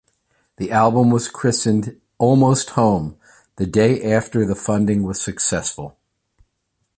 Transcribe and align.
The 0.57 0.71
album 0.71 1.11
was 1.11 1.27
christened 1.27 2.01
"Almost 2.17 2.71
Home" 2.71 3.17
the 3.57 3.67
day 3.67 4.01
after 4.11 4.47
the 4.47 4.55
funding 4.55 5.03
was 5.03 5.21
successful. 5.21 5.95